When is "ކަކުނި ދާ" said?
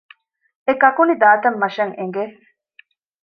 0.81-1.29